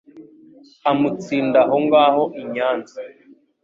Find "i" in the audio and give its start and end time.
2.41-2.43